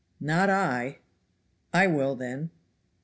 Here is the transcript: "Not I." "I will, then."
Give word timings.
"Not 0.19 0.49
I." 0.49 0.97
"I 1.75 1.85
will, 1.85 2.15
then." 2.15 2.49